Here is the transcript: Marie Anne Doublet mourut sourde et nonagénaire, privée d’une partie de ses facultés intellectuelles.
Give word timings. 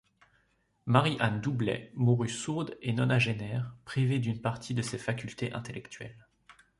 Marie 0.87 1.17
Anne 1.19 1.41
Doublet 1.41 1.91
mourut 1.93 2.27
sourde 2.27 2.75
et 2.81 2.91
nonagénaire, 2.91 3.75
privée 3.85 4.17
d’une 4.17 4.41
partie 4.41 4.73
de 4.73 4.81
ses 4.81 4.97
facultés 4.97 5.53
intellectuelles. 5.53 6.27